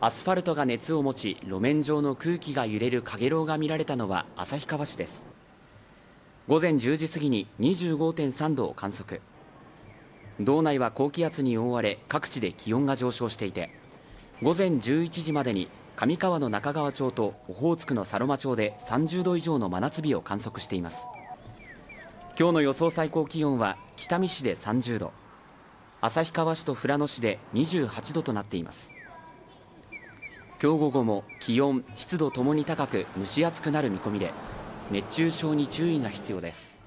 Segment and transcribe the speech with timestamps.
[0.00, 5.26] アスファルトが熱を持ち路面上の空気が揺れるかげろうが見られたのは旭川市です。
[6.46, 9.20] 午前10時過ぎに25.3度を観測。
[10.38, 13.70] 道内は高気圧に覆われ各地で気温が上昇していて
[14.40, 21.08] 午前11時までに上川の中川町とオホーツクの佐呂間町で30度以上の真夏日を観測しています。
[22.38, 25.12] 今日の予想最高気温は北見市で30度
[26.00, 28.94] 旭川市と富良野市で28度となっています。
[30.60, 34.32] 今日午後も気温、湿度ともに高く蒸し暑くなる見込みで
[34.90, 36.77] 熱中症に注意が必要です。